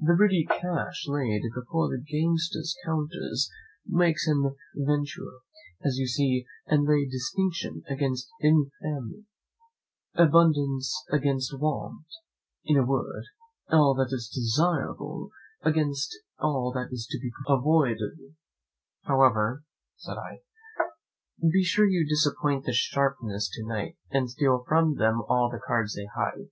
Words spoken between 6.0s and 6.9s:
see, and